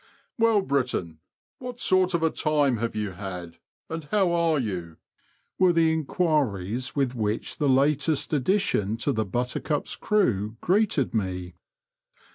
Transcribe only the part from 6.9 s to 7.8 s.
with which the